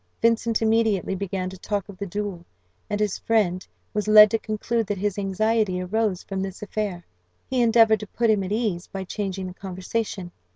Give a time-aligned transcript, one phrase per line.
[0.19, 2.43] Vincent immediately began to talk of the duel,
[2.89, 7.05] and his friend was led to conclude that his anxiety arose from this affair.
[7.45, 10.31] He endeavoured to put him at ease by changing the conversation.